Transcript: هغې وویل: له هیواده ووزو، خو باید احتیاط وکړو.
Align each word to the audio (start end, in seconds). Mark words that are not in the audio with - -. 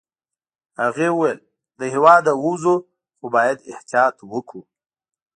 هغې 0.81 1.07
وویل: 1.11 1.39
له 1.79 1.85
هیواده 1.93 2.31
ووزو، 2.35 2.75
خو 3.17 3.25
باید 3.35 3.57
احتیاط 3.73 4.15
وکړو. 4.31 4.61